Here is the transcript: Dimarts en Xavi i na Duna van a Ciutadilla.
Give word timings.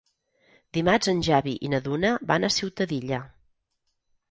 Dimarts 0.77 1.11
en 1.13 1.21
Xavi 1.27 1.53
i 1.69 1.71
na 1.75 1.81
Duna 1.89 2.15
van 2.33 2.47
a 2.47 2.51
Ciutadilla. 2.57 3.23